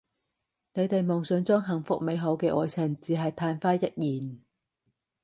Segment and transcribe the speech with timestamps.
[0.73, 4.39] 你哋夢想中幸福美好嘅愛情只係曇花一現